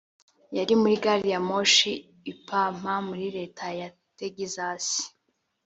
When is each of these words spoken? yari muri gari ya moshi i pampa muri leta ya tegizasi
yari 0.57 0.73
muri 0.81 0.95
gari 1.03 1.27
ya 1.33 1.39
moshi 1.49 1.91
i 2.31 2.33
pampa 2.45 2.93
muri 3.07 3.25
leta 3.37 3.65
ya 3.79 3.87
tegizasi 4.19 5.01